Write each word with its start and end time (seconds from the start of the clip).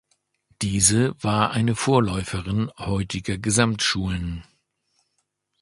Diese 0.63 1.13
war 1.21 1.51
eine 1.51 1.75
Vorläuferin 1.75 2.71
heutiger 2.79 3.37
Gesamtschulen. 3.37 4.43